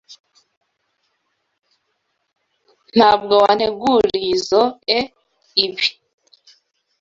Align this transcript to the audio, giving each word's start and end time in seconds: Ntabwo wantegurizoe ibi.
Ntabwo 2.95 3.33
wantegurizoe 3.43 4.97
ibi. 5.63 5.85